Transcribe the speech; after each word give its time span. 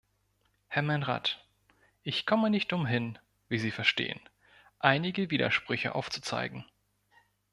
Herr 0.67 0.81
Menrad, 0.81 1.45
ich 2.01 2.25
komme 2.25 2.49
nicht 2.49 2.73
umhin, 2.73 3.19
wie 3.49 3.59
Sie 3.59 3.69
verstehen, 3.69 4.19
einige 4.79 5.29
Widersprüche 5.29 5.93
aufzuzeigen. 5.93 6.65